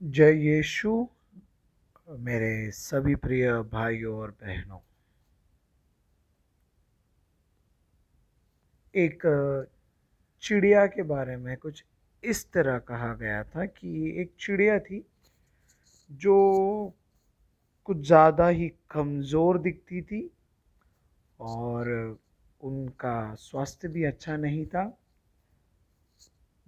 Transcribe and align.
जय 0.00 0.32
यीशु। 0.40 0.90
मेरे 2.08 2.70
सभी 2.70 3.14
प्रिय 3.14 3.50
भाइयों 3.72 4.14
और 4.18 4.30
बहनों, 4.42 4.78
एक, 8.94 9.22
चिड़िया 10.42 10.86
के 10.86 11.02
बारे 11.02 11.36
में 11.36 11.56
कुछ 11.56 11.84
इस 12.24 12.44
तरह 12.52 12.78
कहा 12.78 13.12
गया 13.14 13.42
था 13.44 13.64
कि 13.66 14.14
एक 14.22 14.32
चिड़िया 14.40 14.78
थी 14.78 15.04
जो 16.10 16.38
कुछ 17.88 18.06
ज़्यादा 18.06 18.48
ही 18.48 18.72
कमज़ोर 18.90 19.58
दिखती 19.58 20.02
थी 20.02 20.28
और 21.40 21.88
उनका 22.60 23.34
स्वास्थ्य 23.34 23.88
भी 23.88 24.04
अच्छा 24.04 24.36
नहीं 24.36 24.66
था, 24.66 24.92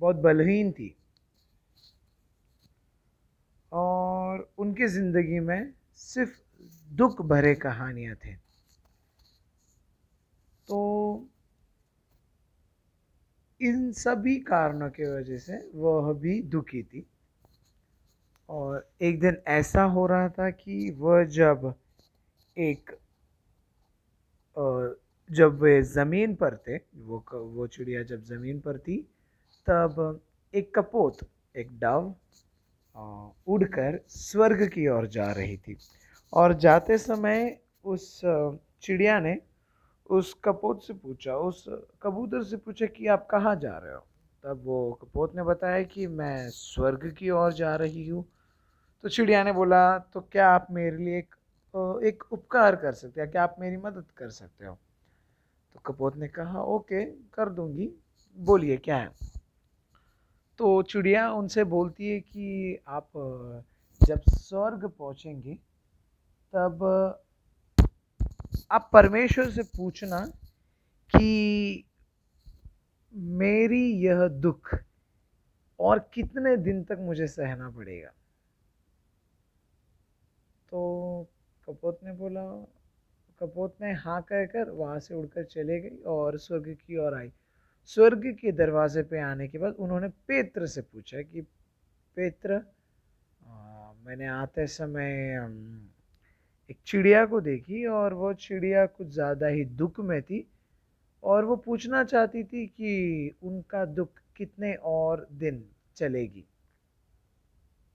बहुत 0.01 0.17
बलहीन 0.17 0.73
थी। 0.73 0.97
और 4.33 4.49
उनकी 4.59 4.87
ज़िंदगी 4.89 5.41
में 5.41 5.73
सिर्फ़ 5.99 6.39
दुख 6.91 7.21
भरे 7.23 7.55
कहानियाँ 7.55 8.15
थे। 8.17 8.35
तो 10.69 10.79
इन 13.61 13.91
सभी 13.93 14.37
कारणों 14.41 14.89
की 14.91 15.05
वजह 15.07 15.39
से 15.39 15.59
वह 15.75 16.13
भी 16.13 16.41
दुखी 16.43 16.83
थी। 16.83 17.05
और 18.49 18.89
एक 19.03 19.21
दिन 19.21 19.37
ऐसा 19.49 19.83
हो 19.83 20.07
रहा 20.07 20.29
था 20.29 20.51
कि 20.51 20.91
वह 20.99 21.25
जब 21.25 21.73
एक 22.57 22.91
जब 25.31 25.61
वे 25.63 25.83
ज़मीन 25.83 26.35
पर 26.35 26.57
थे, 26.57 26.77
वो 26.77 27.25
वो 27.33 27.67
चिड़िया 27.67 28.03
जब 28.03 28.23
ज़मीन 28.25 28.61
पर 28.61 28.79
थी, 28.79 28.97
तब 29.67 30.21
एक 30.55 30.75
कपोत, 30.75 31.19
एक 31.55 31.79
डव 31.79 32.15
उड़कर 32.97 34.01
स्वर्ग 34.09 34.67
की 34.69 34.87
ओर 34.89 35.07
जा 35.07 35.31
रही 35.33 35.57
थी। 35.57 35.77
और 36.33 36.53
जाते 36.55 36.99
समय 36.99 37.59
उस 37.85 38.21
चिड़िया 38.83 39.19
ने 39.21 39.37
उस 40.11 40.33
कपोत 40.45 40.83
से 40.85 40.95
पूछा, 40.95 41.37
उस 41.37 41.65
कबूतर 42.03 42.43
से 42.45 42.57
पूछा 42.57 42.87
कि 42.87 43.07
आप 43.07 43.27
कहाँ 43.31 43.55
जा 43.57 43.77
रहे 43.79 43.95
हो? 43.95 44.07
तब 44.45 44.63
वो 44.65 44.93
कपोत 45.03 45.37
ने 45.37 45.43
बताया 45.43 45.83
कि 45.83 46.07
मैं 46.07 46.49
स्वर्ग 46.51 47.11
की 47.19 47.31
ओर 47.31 47.53
जा 47.53 47.75
रही 47.77 48.09
हूँ। 48.09 48.25
तो 49.05 49.09
चिड़िया 49.09 49.43
ने 49.45 49.53
बोला 49.53 49.99
तो 49.99 50.21
क्या 50.21 50.49
आप 50.51 50.67
मेरे 50.71 50.97
लिए 50.97 51.19
एक 51.19 51.35
एक 52.05 52.23
उपकार 52.33 52.77
कर 52.77 52.93
सकते 52.93 53.21
हैं? 53.21 53.31
क्या 53.31 53.43
आप 53.43 53.57
मेरी 53.61 53.77
मदद 53.77 54.11
कर 54.17 54.29
सकते 54.31 54.67
हो? 54.67 54.79
तो 55.75 55.81
कपोत 55.87 56.17
ने 56.17 56.29
कहा, 56.29 56.63
ओके, 56.63 57.05
कर 57.05 57.49
दूँगी। 57.49 57.91
बोलिए, 58.37 58.77
क्या 58.77 58.97
है? 58.97 59.11
तो 60.59 60.83
चिड़िया 60.83 61.33
उनसे 61.33 61.65
बोलती 61.65 62.09
है 62.09 62.21
कि 62.21 62.79
आप 62.89 63.09
जब 64.07 64.21
स्वर्ग 64.29 64.89
पहुँचेंगे, 64.89 65.55
तब, 66.55 66.85
आप 68.71 68.91
परमेश्वर 68.93 69.51
से 69.51 69.63
पूछना 69.63 70.21
कि 71.17 71.85
मेरी 73.15 73.93
यह 73.93 74.29
दुख 74.29 74.75
और 75.81 75.99
कितने 76.15 76.57
दिन 76.57 76.85
तक 76.85 76.97
मुझे 77.01 77.27
सहना 77.27 77.71
पड़ेगा? 77.71 78.09
तो 80.71 81.27
कपोत 81.69 82.01
ने 82.05 82.13
बोला, 82.13 82.67
कपोत 83.41 83.77
ने 83.81 83.93
हाँ 83.93 84.23
कहकर 84.23 84.71
वहाँ 84.71 85.01
से 85.01 85.15
उड़कर 85.15 85.45
चले 85.45 85.81
गई 85.81 85.97
और 85.97 86.39
स्वर्ग 86.39 86.77
की 86.87 86.97
ओर 86.97 87.15
आई। 87.15 87.33
स्वर्ग 87.89 88.27
के 88.41 88.53
दरवाजे 88.53 89.03
पे 89.03 89.19
आने 89.21 89.47
के 89.49 89.59
बाद 89.59 89.75
उन्होंने 89.77 90.09
पेत्र 90.29 90.67
से 90.67 90.81
पूछा 90.83 91.23
कि, 91.23 91.41
पेत्र 92.17 92.61
मैंने 94.07 94.27
आते 94.29 94.67
समय 94.69 95.13
एक 96.71 96.79
चिड़िया 96.87 97.25
को 97.27 97.41
देखी 97.41 97.85
और 97.89 98.15
वो 98.15 98.33
चिड़िया 98.37 98.85
कुछ 98.89 99.09
ज़्यादा 99.09 99.47
ही 99.49 99.65
दुख 99.77 100.01
में 100.03 100.21
थी 100.23 100.47
और 101.23 101.45
वो 101.45 101.57
पूछना 101.59 102.05
चाहती 102.05 102.45
थी 102.45 102.67
कि 102.69 103.35
उनका 103.43 103.85
दुख 103.87 104.21
कितने 104.37 104.75
और 104.77 105.27
दिन 105.35 105.65
चलेगी? 105.97 106.45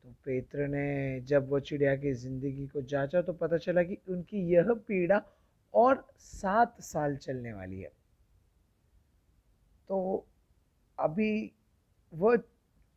तो 0.03 0.09
पेत्र 0.25 0.67
ने 0.67 1.19
जब 1.21 1.49
वो 1.49 1.59
चिड़िया 1.59 1.95
की 1.95 2.13
ज़िंदगी 2.15 2.67
को 2.67 2.81
जांचा 2.83 3.21
तो 3.21 3.33
पता 3.33 3.57
चला 3.57 3.83
कि 3.83 3.97
उनकी 4.09 4.41
यह 4.53 4.73
पीड़ा 4.87 5.21
और 5.73 6.05
सात 6.19 6.81
साल 6.81 7.15
चलने 7.17 7.53
वाली 7.53 7.79
है। 7.81 7.91
तो 9.89 10.25
अभी 10.97 11.31
वो 12.13 12.35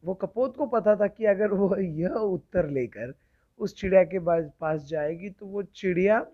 वो 0.04 0.14
कपोत 0.14 0.56
को 0.56 0.66
पता 0.66 0.96
था 0.96 1.06
कि 1.06 1.24
अगर 1.26 1.52
वो 1.52 1.76
यह 1.78 2.14
उत्तर 2.14 2.68
लेकर 2.70 3.14
उस 3.60 3.76
चिड़िया 3.76 4.04
के 4.04 4.18
पास 4.60 4.84
जाएगी 4.84 5.30
तो 5.30 5.46
वो 5.46 5.62
चिड़िया 5.62 6.26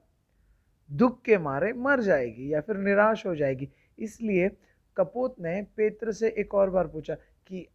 दुख 0.90 1.22
के 1.22 1.38
मारे 1.38 1.72
मर 1.72 2.00
जाएगी 2.02 2.52
या 2.54 2.60
फिर 2.60 2.76
निराश 2.76 3.26
हो 3.26 3.34
जाएगी। 3.36 3.68
इसलिए 3.98 4.48
कपोत 4.96 5.36
ने 5.40 5.62
पेत्र 5.76 6.12
से 6.12 6.28
एक 6.38 6.54
और 6.54 6.70
बार 6.70 6.86
पूछा 6.88 7.14
कि 7.14 7.66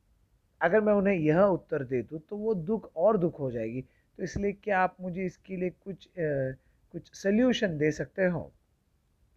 अगर 0.62 0.82
मैं 0.82 0.94
उन्हें 0.94 1.16
यह 1.16 1.42
उत्तर 1.42 1.84
दे 1.84 2.02
दूँ 2.04 2.20
तो 2.30 2.38
वो 2.38 2.54
दुख 2.56 2.92
और 2.98 3.18
दुख 3.18 3.40
हो 3.40 3.52
जाएगी। 3.52 3.82
तो 3.82 4.24
इसलिए 4.24 4.52
क्या 4.54 4.80
आप 4.80 4.96
मुझे 5.02 5.26
इसके 5.26 5.58
लिए 5.58 5.70
कुछ 5.70 6.08
आ, 6.10 6.52
कुछ 6.94 7.12
सल्यूशन 7.16 7.78
दे 7.78 7.92
सकते 7.92 8.26
हो? 8.26 8.52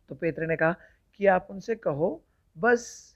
तो 0.09 0.15
पेत्र 0.15 0.47
ने 0.47 0.57
कहा 0.57 0.77
कि 1.15 1.27
आप 1.27 1.49
उनसे 1.51 1.75
कहो 1.77 2.23
बस 2.57 3.14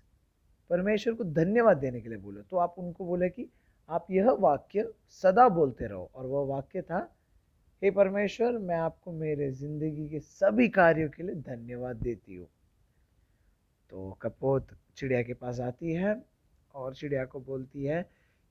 परमेश्वर 0.70 1.14
को 1.14 1.24
धन्यवाद 1.24 1.76
देने 1.76 2.00
के 2.00 2.08
लिए 2.08 2.18
बोलो। 2.18 2.42
तो 2.42 2.56
आप 2.56 2.74
उनको 2.78 3.04
बोले 3.06 3.28
कि 3.28 3.48
आप 3.88 4.06
यह 4.10 4.30
वाक्य 4.40 4.88
सदा 5.22 5.48
बोलते 5.50 5.86
रहो। 5.86 6.10
और 6.14 6.26
वह 6.26 6.46
वाक्य 6.46 6.82
था, 6.82 6.98
हे 7.82 7.90
परमेश्वर, 7.90 8.58
मैं 8.58 8.76
आपको 8.76 9.12
मेरे 9.12 9.50
ज़िंदगी 9.52 10.08
के 10.08 10.20
सभी 10.20 10.68
कार्यों 10.68 11.08
के 11.08 11.22
लिए 11.22 11.34
धन्यवाद 11.34 11.96
देती 11.96 12.34
हूँ। 12.34 12.46
तो 13.90 14.10
कपोत 14.22 14.68
चिड़िया 14.96 15.22
के 15.22 15.34
पास 15.34 15.60
आती 15.60 15.92
है 15.92 16.14
और 16.74 16.94
चिड़िया 16.94 17.24
को 17.24 17.40
बोलती 17.40 17.84
है 17.84 18.02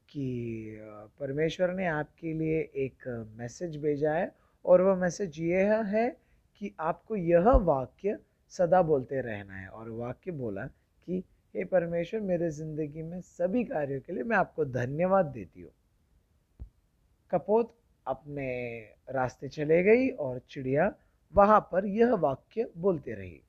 कि 0.10 0.78
परमेश्वर 1.20 1.74
ने 1.74 1.86
आपके 1.88 2.34
लिए 2.34 2.60
एक 2.76 3.08
मैसेज 3.38 3.76
भेजा 3.78 4.14
है 4.14 4.32
और 4.66 4.82
वह 4.82 4.96
मैसेज 4.96 5.40
यह 5.40 5.74
है 5.86 6.10
कि 6.62 6.74
आपको 6.80 7.16
यह 7.16 7.50
वाक्य 7.64 8.18
सदा 8.54 8.82
बोलते 8.82 9.22
रहना 9.22 9.54
है। 9.54 9.68
और 9.68 9.90
वाक्य 9.90 10.32
बोला 10.34 10.66
कि 11.08 11.24
हे 11.58 11.64
परमेश्वर 11.64 12.20
मेरे 12.20 12.50
ज़िंदगी 12.52 13.02
में 13.02 13.22
सभी 13.22 13.64
कार्यों 13.64 14.00
के 14.02 14.14
लिए 14.14 14.24
मैं 14.24 14.38
आपको 14.38 14.66
धन्यवाद 14.66 15.26
देती 15.26 15.62
हूँ। 15.62 15.72
कपोत 17.32 17.74
अपने 18.08 18.80
रास्ते 19.10 19.48
चले 19.48 19.82
गई 19.84 20.10
और 20.10 20.40
चिड़िया 20.50 20.94
वहाँ 21.34 21.60
पर 21.72 21.86
यह 21.86 22.14
वाक्य 22.14 22.70
बोलते 22.78 23.14
रही। 23.14 23.42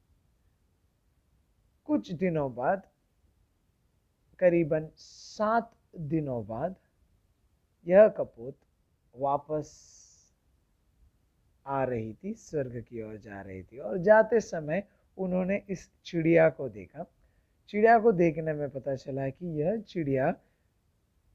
कुछ 1.87 2.13
दिनों 2.13 2.55
बाद, 2.55 2.83
करीबन 4.39 4.89
सात 4.97 5.71
दिनों 5.97 6.47
बाद, 6.47 6.77
यह 7.87 8.09
कपोत 8.09 8.57
वापस 9.15 9.71
आ 11.67 11.85
रही 11.85 12.13
थी, 12.15 12.35
स्वर्ग 12.35 12.81
की 12.81 13.03
ओर 13.03 13.17
जा 13.17 13.41
रही 13.41 13.63
थी 13.63 13.79
और 13.79 13.99
जाते 13.99 14.41
समय 14.41 14.87
उन्होंने 15.19 15.63
इस 15.69 15.91
चिड़िया 16.05 16.49
को 16.49 16.69
देखा। 16.69 17.07
चिड़िया 17.69 17.99
को 17.99 18.13
देखने 18.13 18.53
में 18.53 18.69
पता 18.71 18.95
चला 18.95 19.29
कि 19.29 19.61
यह 19.61 19.77
चिड़िया 19.81 20.35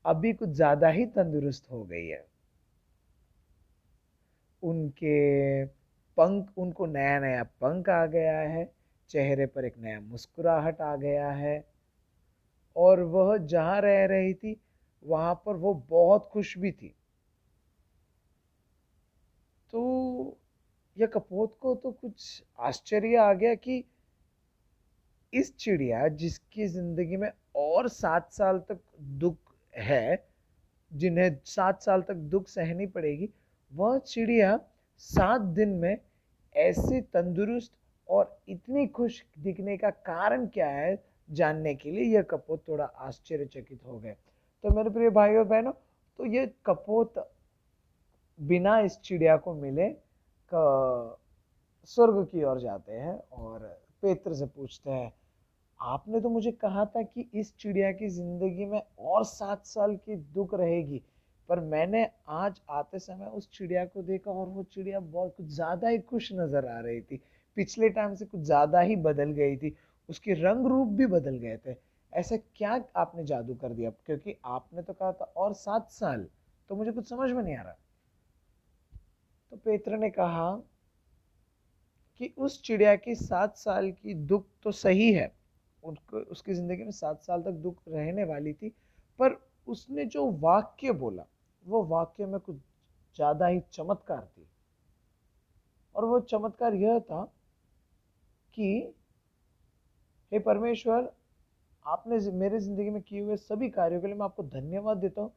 अभी 0.05 0.33
कुछ 0.33 0.49
ज़्यादा 0.49 0.87
ही 0.87 1.05
तंदुरुस्त 1.05 1.71
हो 1.71 1.83
गई 1.83 2.07
है। 2.07 2.25
उनके 4.63 5.65
पंख, 6.17 6.49
उनको 6.57 6.85
नया 6.85 7.19
नया 7.19 7.43
पंख 7.43 7.89
आ 7.89 8.05
गया 8.05 8.39
है, 8.39 8.71
चेहरे 9.09 9.45
पर 9.45 9.65
एक 9.65 9.77
नया 9.77 9.99
मुस्कुराहट 9.99 10.81
आ 10.81 10.95
गया 10.95 11.29
है 11.31 11.63
और 12.75 12.99
वह 12.99 13.37
जहाँ 13.37 13.81
रह 13.81 14.05
रही 14.05 14.33
थी, 14.33 14.57
वहाँ 15.05 15.33
पर 15.45 15.55
वो 15.55 15.73
बहुत 15.89 16.29
खुश 16.31 16.57
भी 16.57 16.71
थी। 16.71 16.95
तो 19.73 20.37
यह 20.97 21.07
कपोत 21.07 21.57
को 21.59 21.75
तो 21.75 21.91
कुछ 21.91 22.43
आश्चर्य 22.59 23.15
आ 23.15 23.33
गया 23.33 23.53
कि 23.55 23.83
इस 25.33 25.55
चिड़िया 25.57 26.07
जिसकी 26.09 26.67
ज़िंदगी 26.67 27.17
में 27.17 27.31
और 27.55 27.87
सात 27.89 28.31
साल 28.31 28.59
तक 28.69 28.79
दुख 28.99 29.37
है, 29.73 30.25
जिन्हें 30.91 31.37
सात 31.45 31.81
साल 31.81 32.01
तक 32.01 32.15
दुख 32.33 32.47
सहनी 32.47 32.85
पड़ेगी, 32.87 33.29
वह 33.71 33.97
चिड़िया 33.99 34.59
सात 35.01 35.41
दिन 35.41 35.69
में 35.75 35.97
ऐसे 36.55 37.01
तंदुरुस्त 37.03 37.71
और 38.07 38.37
इतनी 38.49 38.85
खुश 38.89 39.23
दिखने 39.39 39.77
का 39.77 39.89
कारण 39.89 40.45
क्या 40.47 40.67
है 40.69 41.01
जानने 41.29 41.73
के 41.75 41.91
लिए 41.91 42.03
यह 42.05 42.21
कपोत 42.31 42.63
थोड़ा 42.67 42.85
आश्चर्यचकित 42.85 43.79
हो 43.85 43.99
गए। 43.99 44.15
तो 44.63 44.69
मेरे 44.75 44.89
प्रिय 44.89 45.09
भाई 45.09 45.35
और 45.35 45.43
बहनों 45.45 45.71
तो 46.19 46.25
ये 46.25 46.45
कपोत 46.65 47.13
बिना 48.39 48.79
इस 48.79 48.99
चिड़िया 49.03 49.37
को 49.37 49.53
मिले 49.55 49.89
स्वर्ग 50.51 52.23
की 52.25 52.43
ओर 52.43 52.59
जाते 52.61 52.91
हैं 52.93 53.17
और 53.33 53.59
पेत्र 54.01 54.33
से 54.33 54.45
पूछते 54.47 54.91
हैं 54.91 55.11
आपने 55.83 56.19
तो 56.21 56.29
मुझे 56.29 56.51
कहा 56.51 56.85
था 56.85 57.01
कि 57.03 57.29
इस 57.33 57.53
चिड़िया 57.57 57.91
की 57.91 58.07
ज़िंदगी 58.09 58.65
में 58.65 58.81
और 58.99 59.23
सात 59.25 59.65
साल 59.65 59.95
की 59.95 60.15
दुख 60.15 60.53
रहेगी, 60.53 61.01
पर 61.49 61.59
मैंने 61.61 62.07
आज 62.31 62.59
आते 62.71 62.99
समय 62.99 63.25
उस 63.27 63.49
चिड़िया 63.53 63.85
को 63.85 64.01
देखा 64.01 64.31
और 64.31 64.47
वो 64.47 64.63
चिड़िया 64.65 64.99
बहुत 64.99 65.33
कुछ 65.37 65.45
ज़्यादा 65.47 65.89
ही 65.89 65.99
खुश 66.01 66.31
नज़र 66.33 66.67
आ 66.67 66.79
रही 66.79 67.01
थी। 67.01 67.19
पिछले 67.57 67.89
टाइम 67.89 68.15
से 68.15 68.25
कुछ 68.25 68.41
ज़्यादा 68.41 68.79
ही 68.81 68.95
बदल 68.97 69.31
गई 69.31 69.57
थी, 69.57 69.75
उसके 70.09 70.33
रंग 70.33 70.67
रूप 70.67 70.87
भी 70.89 71.05
बदल 71.07 71.37
गए 71.37 71.57
थे। 71.65 71.75
ऐसा 72.13 72.37
क्या 72.55 72.83
आपने 72.95 73.23
जादू 73.25 73.53
कर 73.55 73.69
दिया? 73.69 73.89
क्योंकि 74.05 74.35
आपने 74.45 74.81
तो 74.81 74.93
कहा 74.93 75.11
था 75.11 75.31
और 75.37 75.53
सात 75.55 75.91
साल 75.91 76.27
तो 76.69 76.75
मुझे 76.75 76.91
कुछ 76.91 77.09
समझ 77.09 77.31
में 77.31 77.43
नहीं 77.43 77.55
आ 77.55 77.61
रहा। 77.61 77.77
तो 79.51 79.57
पेत्र 79.57 79.97
ने 79.97 80.09
कहा 80.09 80.51
कि 82.19 82.33
उस 82.37 82.61
चिड़िया 82.61 82.95
की 82.95 83.15
सात 83.17 83.57
साल 83.57 83.91
की 83.91 84.13
दुख 84.13 84.45
तो 84.63 84.71
सही 84.71 85.11
है 85.13 85.31
उनको, 85.83 86.17
उसकी 86.17 86.53
ज़िंदगी 86.53 86.83
में 86.83 86.91
सात 86.91 87.21
साल 87.21 87.41
तक 87.41 87.51
दुख 87.51 87.81
रहने 87.87 88.23
वाली 88.23 88.53
थी, 88.53 88.69
पर 89.19 89.37
उसने 89.67 90.05
जो 90.05 90.29
वाक्य 90.31 90.91
बोला, 90.91 91.25
वो 91.65 91.83
वाक्य 91.83 92.25
में 92.25 92.39
कुछ 92.39 92.55
ज़्यादा 93.15 93.47
ही 93.47 93.59
चमत्कार 93.71 94.21
थी। 94.37 94.47
और 95.95 96.05
वो 96.05 96.19
चमत्कार 96.19 96.73
यह 96.73 96.99
था 96.99 97.23
कि, 98.53 98.93
हे 100.31 100.39
परमेश्वर, 100.39 101.11
आपने 101.85 102.17
मेरे 102.31 102.59
ज़िंदगी 102.59 102.89
में 102.89 103.01
किए 103.01 103.21
हुए 103.21 103.35
सभी 103.35 103.69
कार्यों 103.69 104.01
के 104.01 104.07
लिए 104.07 104.15
मैं 104.15 104.25
आपको 104.25 104.43
धन्यवाद 104.43 104.97
देता 104.97 105.21
हूँ। 105.21 105.33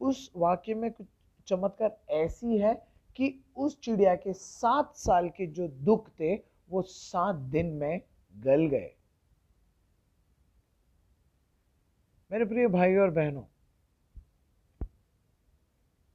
उस 0.00 0.30
वाक्य 0.36 0.74
में 0.74 0.90
कुछ 0.92 1.06
चमत्कार 1.46 1.96
ऐसी 2.14 2.58
है 2.58 2.74
कि 3.16 3.34
उस 3.56 3.80
चिड़िया 3.80 4.14
के 4.14 4.32
सात 4.32 4.96
साल 4.96 5.28
के 5.28 5.46
जो 5.46 5.68
दुख 5.68 6.08
थे, 6.10 6.34
वो 6.70 6.82
सात 6.82 7.34
दिन 7.34 7.66
में 7.66 8.00
गल 8.34 8.66
गए। 8.66 8.92
मेरे 12.32 12.44
प्रिय 12.44 12.68
भाई 12.68 12.96
और 12.96 13.10
बहनों, 13.10 13.42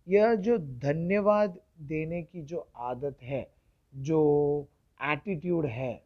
यह 0.07 0.35
जो 0.35 0.57
धन्यवाद 0.57 1.59
देने 1.79 2.23
की 2.23 2.41
जो 2.41 2.69
आदत 2.75 3.17
है, 3.23 3.51
जो 3.95 4.67
एटीट्यूड 5.01 5.65
है, 5.65 6.03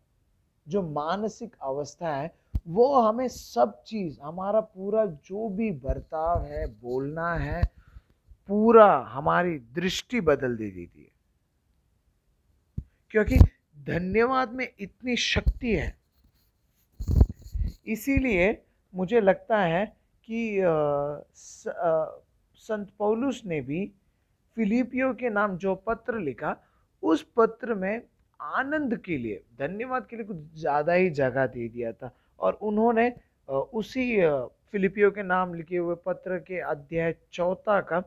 जो 0.67 0.81
मानसिक 0.81 1.55
अवस्था 1.61 2.15
है, 2.15 2.35
वो 2.67 3.01
हमें 3.01 3.27
सब 3.27 3.83
चीज़, 3.83 4.21
हमारा 4.21 4.61
पूरा 4.61 5.05
जो 5.05 5.49
भी 5.49 5.71
बर्ताव 5.71 6.45
है, 6.45 6.67
बोलना 6.67 7.33
है, 7.33 7.63
पूरा 8.47 8.97
हमारी 8.97 9.59
दृष्टि 9.59 10.21
बदल 10.21 10.57
दे 10.57 10.71
देती 10.71 11.01
है। 11.01 11.11
क्योंकि 13.11 13.37
धन्यवाद 13.85 14.51
में 14.51 14.73
इतनी 14.79 15.15
शक्ति 15.15 15.75
है। 15.75 15.99
इसीलिए 17.87 18.65
मुझे 18.95 19.21
लगता 19.21 19.61
है 19.61 19.98
कि 20.29 20.61
संत 22.59 22.89
पौलुस 22.99 23.41
ने 23.45 23.59
भी 23.61 23.85
फिलिपियो 24.57 25.13
के 25.13 25.29
नाम 25.29 25.57
जो 25.57 25.75
पत्र 25.77 26.19
लिखा, 26.19 26.55
उस 27.03 27.25
पत्र 27.37 27.73
में 27.75 28.01
आनंद 28.39 28.95
के 28.97 29.17
लिए, 29.17 29.41
धन्यवाद 29.59 30.05
के 30.05 30.15
लिए 30.15 30.25
कुछ 30.25 30.37
ज़्यादा 30.59 30.93
ही 30.93 31.09
जगह 31.11 31.45
दे 31.47 31.67
दिया 31.67 31.91
था। 31.93 32.11
और 32.39 32.53
उन्होंने 32.61 33.11
उसी 33.49 34.05
फिलिपियो 34.71 35.09
के 35.11 35.23
नाम 35.23 35.53
लिखे 35.53 35.77
हुए 35.77 35.95
पत्र 36.05 36.37
के 36.39 36.59
अध्याय 36.61 37.13
चौथा 37.33 37.79
का 37.81 38.01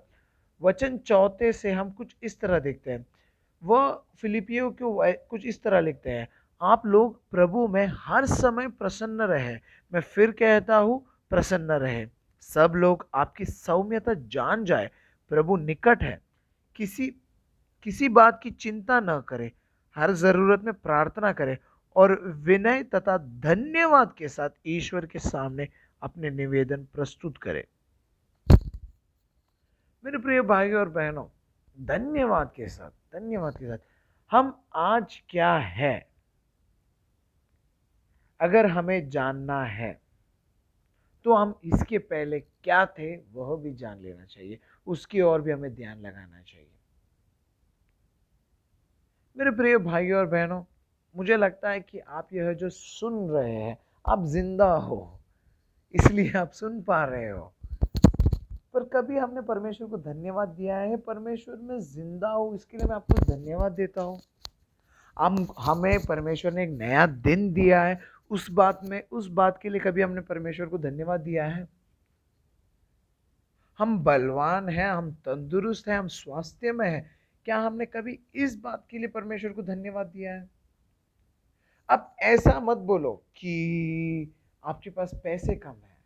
वचन 0.61 0.99
चौथे 0.99 1.53
से 1.53 1.71
हम 1.73 1.91
कुछ 1.93 2.15
इस 2.23 2.41
तरह 2.41 2.59
देखते 2.61 2.91
हैं। 2.91 3.07
वह 3.63 3.91
फिलिपियो 4.21 4.71
को 4.73 4.97
कुछ 5.31 5.47
इस 5.47 5.63
तरह 5.63 5.81
लिखते 5.81 6.11
हैं, 6.11 6.29
आप 6.61 6.87
लोग 6.87 7.21
प्रभु 7.31 7.67
में 7.69 7.87
हर 7.99 8.27
समय 8.27 8.69
प्रसन्न 8.71 9.23
रहे। 9.25 9.55
मैं 9.93 10.01
फिर 10.03 10.31
कहता 10.33 10.77
हूँ 10.77 11.05
प्रसन्न 11.33 11.71
रहे। 11.71 12.07
सब 12.41 12.73
लोग 12.77 13.09
आपकी 13.15 13.45
सौम्यता 13.45 14.15
जान 14.15 14.65
जाए। 14.65 14.91
प्रभु 15.29 15.57
निकट 15.57 16.03
है। 16.03 16.23
किसी 16.75 17.17
किसी 17.83 18.09
बात 18.09 18.41
की 18.43 18.51
चिंता 18.51 19.01
न 19.01 19.21
करें। 19.21 19.51
हर 19.97 20.13
ज़रूरत 20.13 20.61
में 20.61 20.75
प्रार्थना 20.75 21.33
करें 21.33 21.59
और 21.97 22.21
विनय 22.25 22.83
तथा 22.83 23.19
धन्यवाद 23.19 24.15
के 24.19 24.29
साथ 24.29 24.51
ईश्वर 24.67 25.07
के 25.07 25.19
सामने 25.19 25.69
अपने 26.03 26.31
निवेदन 26.31 26.85
प्रस्तुत 26.85 27.39
करें। 27.39 27.65
मेरे 30.05 30.19
प्रिय 30.19 30.43
भाइयों 30.43 30.81
और 30.81 30.89
बहनों, 30.89 31.27
धन्यवाद 31.87 32.53
के 32.57 32.69
साथ, 32.69 32.91
धन्यवाद 32.91 33.59
के 33.59 33.67
साथ। 33.67 33.79
हम 34.31 34.65
आज 34.75 35.23
क्या 35.29 35.57
है? 35.57 36.09
अगर 38.41 38.67
हमें 38.67 39.11
जानना 39.11 39.65
है 39.65 40.02
तो 41.25 41.35
हम 41.35 41.55
इसके 41.65 41.99
पहले 41.99 42.41
क्या 42.41 42.87
थे, 42.87 43.17
वह 43.17 43.57
भी 43.57 43.73
जान 43.75 44.01
लेना 44.01 44.25
चाहिए। 44.25 44.59
उसकी 44.87 45.21
ओर 45.21 45.41
भी 45.41 45.51
हमें 45.51 45.75
ध्यान 45.75 45.99
लगाना 45.99 46.41
चाहिए। 46.43 46.69
मेरे 49.37 49.51
प्रिय 49.51 49.79
भाइयों 49.79 50.19
और 50.19 50.27
बहनों, 50.27 50.63
मुझे 51.17 51.37
लगता 51.37 51.71
है 51.71 51.81
कि 51.81 51.99
आप 51.99 52.29
यह 52.33 52.53
जो 52.53 52.69
सुन 52.69 53.29
रहे 53.31 53.53
हैं, 53.53 53.79
आप 54.09 54.25
ज़िंदा 54.25 54.73
हो, 54.73 55.21
इसलिए 55.95 56.33
आप 56.33 56.51
सुन 56.51 56.83
पा 56.83 57.05
रहे 57.05 57.29
हो। 57.29 57.53
पर 58.75 58.85
कभी 58.85 59.19
हमने 59.19 59.41
परमेश्वर 59.41 59.89
को 59.89 59.99
धन्यवाद 59.99 60.49
दिया 60.49 60.77
है? 60.77 60.97
परमेश्वर 60.97 61.57
में 61.57 61.81
ज़िंदा 61.81 62.29
हो, 62.29 62.55
इसके 62.55 62.77
लिए 62.77 62.87
मैं 62.87 62.95
आपको 62.95 63.15
धन्यवाद 63.15 63.73
देता 63.73 64.03
हूँ। 64.03 64.21
हम, 65.19 65.47
हमें 65.59 66.07
परमेश्वर 66.07 66.53
ने 66.53 66.63
एक 66.63 66.71
नया 66.71 67.07
दिन 67.07 67.53
दिया 67.53 67.83
है 67.83 68.01
उस 68.33 68.51
बात 68.51 68.81
में, 68.85 69.03
उस 69.13 69.27
बात 69.29 69.59
के 69.63 69.69
लिए 69.69 69.81
कभी 69.81 70.03
हमने 70.03 70.21
परमेश्वर 70.21 70.67
को 70.67 70.79
धन्यवाद 70.79 71.21
दिया 71.21 71.47
है? 71.47 71.69
हम 73.79 73.99
बलवान 73.99 74.69
हैं, 74.69 74.89
हम 74.89 75.11
तंदुरुस्त 75.27 75.89
हैं, 75.89 75.99
हम 75.99 76.09
स्वास्थ्य 76.09 76.73
में 76.73 76.89
हैं। 76.91 77.11
क्या 77.47 77.59
हमने 77.59 77.87
कभी 77.87 78.19
इस 78.35 78.57
बात 78.61 78.87
के 78.91 78.99
लिए 78.99 79.09
परमेश्वर 79.09 79.53
को 79.53 79.63
धन्यवाद 79.63 80.07
दिया 80.07 80.35
है? 80.35 80.49
अब 81.89 82.15
ऐसा 82.23 82.59
मत 82.61 82.77
बोलो 82.77 83.13
कि 83.37 84.33
आपके 84.63 84.91
पास 84.91 85.11
पैसे 85.25 85.55
कम 85.55 85.71
है, 85.71 85.97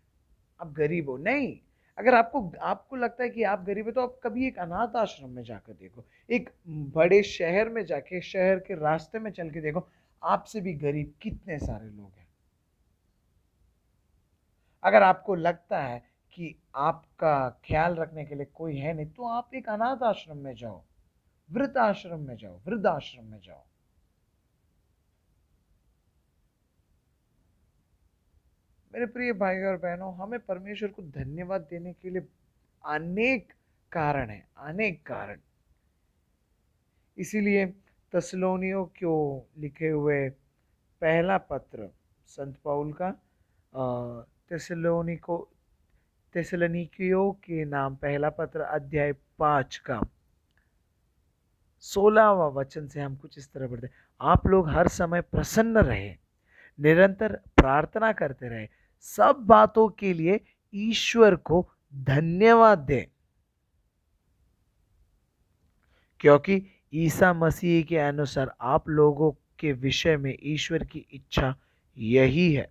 आप 0.61 0.73
गरीब 0.73 1.11
हो। 1.11 1.17
नहीं, 1.17 1.59
अगर 1.99 2.15
आपको 2.15 2.53
आपको 2.61 2.97
लगता 2.97 3.23
है 3.23 3.29
कि 3.31 3.43
आप 3.43 3.65
गरीब 3.65 3.87
है 3.87 3.93
तो 3.93 4.01
आप 4.01 4.19
कभी 4.23 4.47
एक 4.47 4.59
अनाथ 4.59 4.97
आश्रम 4.97 5.31
में 5.31 5.43
जाकर 5.43 5.73
देखो, 5.73 6.05
एक 6.31 6.51
बड़े 6.67 7.23
शहर 7.23 7.69
में 7.69 7.85
जाके, 7.87 8.21
शहर 8.23 8.59
के 8.59 8.75
रास्ते 8.75 9.19
में 9.19 9.31
चल 9.31 9.51
के 9.51 9.61
देखो 9.61 9.89
आपसे 10.23 10.61
भी 10.61 10.73
गरीब 10.75 11.15
कितने 11.23 11.59
सारे 11.59 11.89
लोग 11.89 12.11
हैं? 12.11 12.27
अगर 14.83 15.03
आपको 15.03 15.35
लगता 15.35 15.81
है 15.81 15.99
कि 16.33 16.55
आपका 16.75 17.49
ख्याल 17.65 17.95
रखने 17.95 18.25
के 18.25 18.35
लिए 18.35 18.47
कोई 18.55 18.77
है 18.77 18.93
नहीं 18.95 19.07
तो 19.07 19.29
आप 19.29 19.55
एक 19.55 19.69
अनाथ 19.69 20.03
आश्रम 20.03 20.39
में 20.39 20.55
जाओ 20.55 20.83
वृद्ध 21.51 21.77
आश्रम 21.77 22.21
में 22.21 22.37
जाओ 22.37 22.61
वृद्ध 22.67 22.87
आश्रम 22.87 23.25
में 23.25 23.41
जाओ। 23.41 23.65
मेरे 28.95 29.07
प्रिय 29.07 29.33
भाई 29.33 29.63
और 29.63 29.77
बहनों, 29.77 30.15
हमें 30.17 30.39
परमेश्वर 30.41 30.89
को 30.89 31.03
धन्यवाद 31.03 31.61
देने 31.61 31.93
के 31.93 32.11
लिए 32.11 32.27
अनेक 32.85 33.53
कारण 33.93 34.31
है, 34.31 34.47
अनेक 34.57 35.03
कारण। 35.07 35.41
इसीलिए 37.19 37.67
तसलोनियों 38.13 38.85
को 38.85 39.15
लिखे 39.59 39.89
हुए 39.89 40.29
पहला 41.01 41.39
पत्र 41.39 41.89
संत 42.27 42.57
पाउल 42.65 42.93
का 42.93 43.11
तेसलोनिको, 44.49 45.49
तेसलनिकियों 46.35 47.33
के 47.33 47.65
नाम 47.65 47.97
पहला 47.97 48.31
पत्र 48.31 48.61
अध्याय 48.61 49.13
पाँच 49.39 49.77
का। 49.77 50.01
सोलहवा 51.81 52.47
वचन 52.49 52.89
से 52.89 53.01
हम 53.01 53.17
कुछ 53.17 53.39
इस 53.39 53.53
तरह 53.53 53.69
पढ़ते 53.69 53.89
आप 54.21 54.47
लोग 54.47 54.69
हर 54.69 54.89
समय 54.89 55.21
प्रसन्न 55.21 55.79
रहे, 55.79 56.15
निरंतर 56.79 57.37
प्रार्थना 57.57 58.13
करते 58.13 58.49
रहे। 58.49 58.69
सब 59.01 59.37
बातों 59.47 59.89
के 59.89 60.13
लिए 60.13 60.41
ईश्वर 60.75 61.37
को 61.37 61.69
धन्यवाद 61.95 62.79
दें। 62.79 63.05
क्योंकि 66.21 66.67
ईसा 66.97 67.33
मसीह 67.33 67.83
के 67.85 67.97
अनुसार 67.99 68.55
आप 68.61 68.89
लोगों 68.89 69.31
के 69.59 69.73
विषय 69.75 70.17
में 70.17 70.37
ईश्वर 70.43 70.85
की 70.85 71.05
इच्छा 71.13 71.55
यही 71.97 72.53
है। 72.53 72.71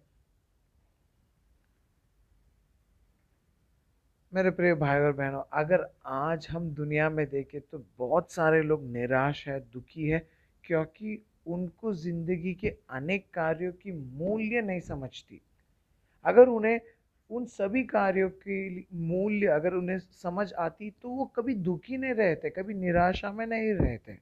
मेरे 4.31 4.49
प्रिय 4.51 4.73
भाई 4.75 4.99
और 4.99 5.11
बहनों, 5.11 5.41
अगर 5.53 5.85
आज 6.05 6.47
हम 6.51 6.69
दुनिया 6.71 7.09
में 7.09 7.25
देखें 7.29 7.59
तो 7.61 7.83
बहुत 7.97 8.31
सारे 8.31 8.61
लोग 8.61 8.83
निराश 8.87 9.47
है, 9.47 9.59
दुखी 9.73 10.07
है, 10.09 10.19
क्योंकि 10.63 11.21
उनको 11.47 11.93
ज़िंदगी 11.93 12.53
के 12.53 12.75
अनेक 12.89 13.25
कार्यों 13.33 13.71
की 13.73 13.91
मूल्य 13.91 14.61
नहीं 14.61 14.79
समझती। 14.81 15.41
अगर 16.25 16.47
उन्हें 16.47 16.79
उन 17.29 17.45
सभी 17.45 17.83
कार्यों 17.83 18.29
की 18.29 18.87
मूल्य 18.93 19.47
अगर 19.47 19.73
उन्हें 19.73 19.99
समझ 19.99 20.53
आती 20.53 20.89
तो 20.91 21.09
वो 21.09 21.25
कभी 21.25 21.55
दुखी 21.55 21.97
नहीं 21.97 22.13
रहते, 22.13 22.49
कभी 22.49 22.73
निराशा 22.73 23.31
में 23.31 23.45
नहीं 23.47 23.73
रहते। 23.73 24.17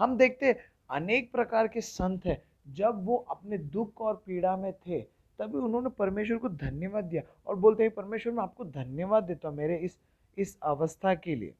हम 0.00 0.16
देखते 0.16 0.56
अनेक 0.90 1.32
प्रकार 1.32 1.68
के 1.68 1.80
संत 1.80 2.26
हैं। 2.26 2.42
जब 2.68 3.04
वो 3.04 3.16
अपने 3.16 3.58
दुख 3.58 4.00
और 4.00 4.22
पीड़ा 4.26 4.56
में 4.56 4.72
थे, 4.72 5.00
तभी 5.38 5.58
उन्होंने 5.58 5.88
परमेश्वर 5.88 6.36
को 6.36 6.48
धन्यवाद 6.48 7.04
दिया 7.04 7.22
और 7.46 7.56
बोलते 7.56 7.82
हैं, 7.82 7.92
परमेश्वर, 7.92 8.32
मैं 8.32 8.42
आपको 8.42 8.64
धन्यवाद 8.64 9.24
देता 9.24 9.48
हूँ 9.48 9.56
मेरे 9.56 9.76
इस 9.76 9.98
इस 10.38 10.58
अवस्था 10.62 11.14
के 11.14 11.34
लिए। 11.34 11.54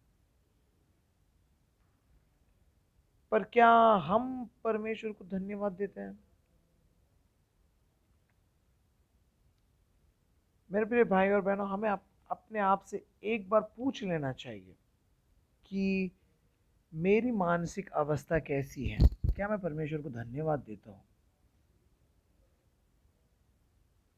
पर 3.32 3.42
क्या 3.44 3.68
हम 4.04 4.49
परमेश्वर 4.64 5.12
को 5.12 5.25
धन्यवाद 5.25 5.72
देते 5.72 6.00
हैं? 6.00 6.18
मेरे 10.72 10.84
प्रिय 10.84 11.04
भाई 11.04 11.30
और 11.30 11.40
बहनों 11.40 11.68
हमें 11.68 11.88
आप, 11.88 12.02
अपने 12.30 12.58
आप 12.58 12.84
से 12.84 13.04
एक 13.24 13.48
बार 13.48 13.60
पूछ 13.60 14.02
लेना 14.02 14.32
चाहिए 14.32 14.76
कि 15.66 16.10
मेरी 16.94 17.30
मानसिक 17.30 17.90
अवस्था 17.90 18.38
कैसी 18.38 18.86
है? 18.86 18.98
क्या 19.36 19.48
मैं 19.48 19.58
परमेश्वर 19.58 20.00
को 20.02 20.10
धन्यवाद 20.10 20.60
देता 20.60 20.90
हूँ? 20.90 21.02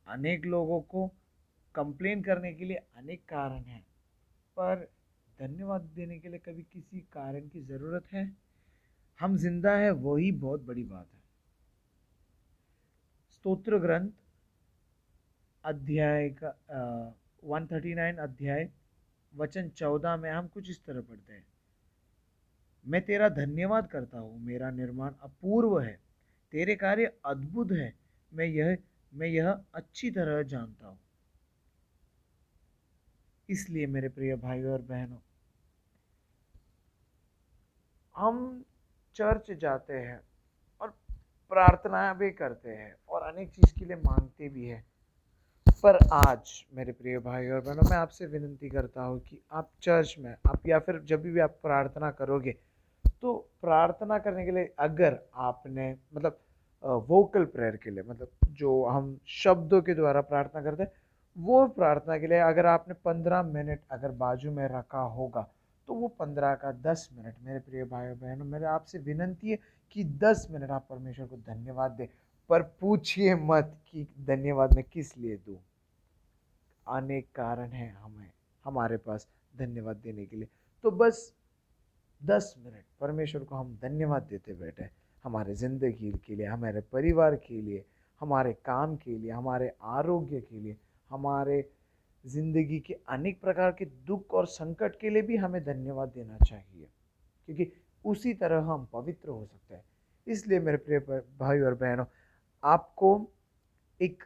अनेक 0.06 0.44
लोगों 0.46 0.80
को 0.80 1.10
कंप्लेन 1.74 2.22
करने 2.22 2.52
के 2.54 2.64
लिए 2.64 2.76
अनेक 2.96 3.20
कारण 3.28 3.62
हैं 3.64 3.82
पर 4.56 4.88
धन्यवाद 5.38 5.80
देने 5.80 6.18
के 6.18 6.28
लिए 6.28 6.38
कभी 6.38 6.62
किसी 6.62 7.00
कारण 7.00 7.48
की 7.48 7.60
ज़रूरत 7.60 8.12
है? 8.12 8.36
हम 9.20 9.36
ज़िंदा 9.36 9.72
है 9.72 9.90
वही 9.90 10.32
बहुत 10.32 10.62
बड़ी 10.62 10.84
बात 10.84 11.06
है। 11.14 11.20
स्तोत्र 13.30 13.78
ग्रंथ 13.78 14.10
अध्याय 15.64 16.28
का 16.42 16.48
वन 17.44 17.66
थर्टी 17.66 17.94
नाइन 17.94 18.16
अध्याय, 18.18 18.68
वचन 19.32 19.68
चौदह 19.70 20.16
में 20.16 20.30
हम 20.30 20.46
कुछ 20.48 20.70
इस 20.70 20.84
तरह 20.84 21.00
पढ़ते 21.00 21.32
हैं। 21.32 21.44
मैं 22.86 23.00
तेरा 23.02 23.28
धन्यवाद 23.30 23.86
करता 23.86 24.18
हूँ, 24.18 24.38
मेरा 24.40 24.70
निर्माण 24.72 25.12
अपूर्व 25.22 25.78
है, 25.80 25.98
तेरे 26.52 26.74
कार्य 26.76 27.12
अद्भुत 27.26 27.72
है, 27.72 27.92
मैं 28.32 28.46
यह 28.46 28.76
मैं 29.12 29.26
यह 29.28 29.50
अच्छी 29.74 30.10
तरह 30.10 30.42
जानता 30.44 30.86
हूँ। 30.86 30.98
इसलिए 33.48 33.86
मेरे 33.86 34.08
प्रिय 34.08 34.36
भाइयों 34.36 34.72
और 34.72 34.82
बहनों, 34.82 35.18
हम 38.16 38.64
चर्च 39.16 39.50
जाते 39.52 39.94
हैं 39.94 40.20
और 40.80 40.90
प्रार्थना 41.52 42.12
भी 42.14 42.30
करते 42.32 42.70
हैं 42.70 42.94
और 43.08 43.22
अनेक 43.24 43.50
चीज़ 43.50 43.74
के 43.74 43.84
लिए 43.84 43.96
मांगते 43.98 44.48
भी 44.48 44.66
हैं। 44.66 44.84
पर 45.66 45.96
आज, 46.14 46.50
मेरे 46.74 46.92
प्रिय 46.92 47.18
भाई 47.20 47.48
और 47.48 47.60
बहनों, 47.60 47.88
मैं 47.90 47.96
आपसे 47.96 48.26
विनती 48.26 48.68
करता 48.68 49.02
हूँ 49.02 49.18
कि 49.20 49.40
आप 49.52 49.70
चर्च 49.82 50.14
में, 50.18 50.34
आप 50.46 50.66
या 50.66 50.78
फिर 50.78 51.00
जब 51.06 51.22
भी 51.22 51.40
आप 51.40 51.58
प्रार्थना 51.62 52.10
करोगे 52.12 52.56
तो 53.22 53.34
प्रार्थना 53.62 54.18
करने 54.18 54.44
के 54.44 54.50
लिए 54.50 54.72
अगर 54.78 55.18
आपने 55.40 55.90
मतलब 56.14 56.38
वोकल 57.08 57.44
प्रेयर 57.46 57.76
के 57.76 57.90
लिए 57.90 58.04
मतलब 58.08 58.28
जो 58.52 58.84
हम 58.86 59.16
शब्दों 59.34 59.80
के 59.82 59.94
द्वारा 59.94 60.20
प्रार्थना 60.22 60.62
करते 60.62 60.82
हैं, 60.82 60.90
वो 61.36 61.66
प्रार्थना 61.68 62.18
के 62.18 62.26
लिए 62.26 62.38
अगर 62.40 62.66
आपने 62.66 62.94
पंद्रह 63.04 63.42
मिनट 63.44 63.80
अगर 63.92 64.10
बाजू 64.16 64.50
में 64.50 64.66
रखा 64.68 65.02
होगा 65.10 65.48
तो 65.88 65.94
वो 65.94 66.08
पंद्रह 66.10 66.54
का 66.54 66.72
दस 66.82 67.08
मिनट, 67.12 67.34
मेरे 67.42 67.58
प्रिय 67.60 67.84
भाई 67.84 68.08
और 68.08 68.14
बहनों, 68.14 68.44
मेरे 68.46 68.64
आपसे 68.66 68.98
विनंती 69.00 69.50
है 69.50 69.58
कि 69.96 70.04
दस 70.04 70.46
मिनट 70.50 70.70
आप 70.70 70.86
परमेश्वर 70.90 71.26
को 71.26 71.36
धन्यवाद 71.38 71.90
दें। 71.90 72.06
पर 72.48 72.62
पूछिए 72.62 73.34
मत 73.34 73.78
कि 73.88 74.06
धन्यवाद 74.20 74.74
मैं 74.74 74.84
किस 74.92 75.18
लिए 75.18 75.36
दूँ। 75.36 75.56
अनेक 76.88 77.26
कारण 77.34 77.70
हैं 77.70 77.94
हमें, 77.94 78.30
हमारे 78.64 78.96
पास 78.96 79.28
धन्यवाद 79.56 79.96
देने 79.96 80.26
के 80.26 80.36
लिए। 80.36 80.48
तो 80.82 80.90
बस 80.90 81.34
दस 82.24 82.54
मिनट, 82.58 82.84
परमेश्वर 83.00 83.44
को 83.44 83.54
हम 83.54 83.78
धन्यवाद 83.82 84.22
देते 84.22 84.52
बैठे। 84.52 84.88
हमारे 85.24 85.54
ज़िंदगी 85.54 86.12
के 86.12 86.34
लिए, 86.34 86.46
हमारे 86.46 86.80
परिवार 86.80 87.36
के 87.36 87.60
लिए, 87.60 87.84
हमारे 88.20 88.52
काम 88.52 88.96
के 88.96 89.18
लिए, 89.18 89.30
हमारे 89.30 89.72
आरोग्य 89.82 90.40
के 90.40 90.60
लिए, 90.60 90.76
हमारे 91.10 91.70
ज़िंदगी 92.26 92.80
के 92.80 92.94
अनेक 93.08 93.40
प्रकार 93.40 93.72
के 93.72 93.84
दुख 93.84 94.34
और 94.34 94.46
संकट 94.46 94.98
के 95.00 95.10
लिए 95.10 95.22
भी 95.22 95.36
हमें 95.36 95.64
धन्यवाद 95.64 96.08
देना 96.08 96.38
चाहिए। 96.38 96.88
क्योंकि 97.46 97.72
उसी 98.04 98.34
तरह 98.34 98.58
हम 98.58 98.88
पवित्र 98.92 99.28
हो 99.28 99.46
सकते 99.46 99.74
हैं। 99.74 99.84
इसलिए 100.26 100.60
मेरे 100.60 100.76
प्रिय 100.76 100.98
भाई 101.38 101.60
और 101.60 101.74
बहनों 101.74 102.04
आपको 102.64 103.30
एक 104.00 104.24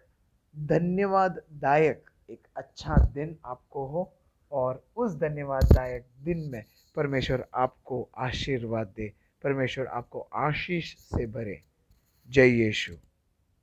धन्यवाददायक, 0.57 2.11
एक 2.31 2.47
अच्छा 2.57 2.97
दिन 2.97 3.37
आपको 3.45 3.87
हो 3.87 4.13
और 4.53 4.85
उस 4.97 5.17
धन्यवाददायक 5.17 6.07
दिन 6.23 6.39
में 6.39 6.65
परमेश्वर 6.97 7.47
आपको 7.55 8.09
आशीर्वाद 8.17 8.87
दे, 8.97 9.13
परमेश्वर 9.43 9.87
आपको 9.87 10.21
आशीष 10.21 10.97
से 10.97 11.27
भरे। 11.27 11.63
जय 12.29 12.49
यीशु। 12.49 13.06